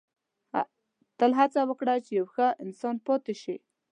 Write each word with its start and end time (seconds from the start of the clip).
•تل 1.19 1.31
هڅه 1.39 1.61
وکړه 1.69 1.93
چې 2.05 2.11
یو 2.19 2.25
ښه 2.35 2.47
انسان 2.63 2.95
پاتې 3.07 3.33
شې. 3.41 3.55